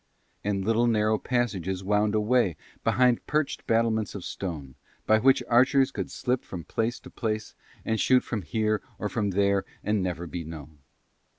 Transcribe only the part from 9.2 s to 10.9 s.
there and never be known.